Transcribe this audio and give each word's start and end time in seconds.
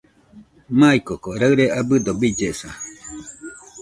Maikoko 0.79 1.29
raɨre 1.41 1.65
abɨdo 1.79 2.11
billesa 2.19 2.69